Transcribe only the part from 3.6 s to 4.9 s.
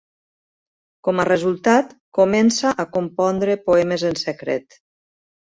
poemes en secret.